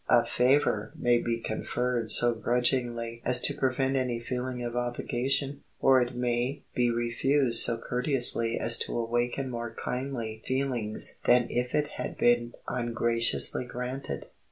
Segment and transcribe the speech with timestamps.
[0.09, 6.01] A favor may be conferred so grudgingly as to prevent any feeling of obligation, or
[6.01, 11.87] it may be refused so courteously as to awaken more kindly feelings than if it
[11.97, 14.25] had been ungraciously granted.